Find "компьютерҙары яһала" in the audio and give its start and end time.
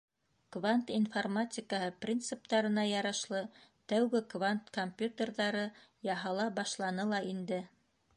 4.79-6.49